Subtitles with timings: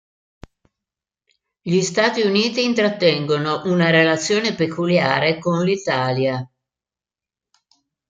[1.61, 6.43] Gli Stati Uniti intrattengono una relazione peculiare con l'Italia.